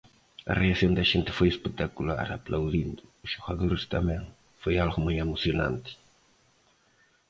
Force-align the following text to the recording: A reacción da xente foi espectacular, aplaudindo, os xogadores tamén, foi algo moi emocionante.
A 0.51 0.53
reacción 0.61 0.91
da 0.97 1.09
xente 1.11 1.31
foi 1.37 1.49
espectacular, 1.51 2.27
aplaudindo, 2.31 3.01
os 3.23 3.29
xogadores 3.33 3.83
tamén, 3.95 4.21
foi 4.61 4.75
algo 4.83 4.99
moi 5.05 5.15
emocionante. 5.25 5.91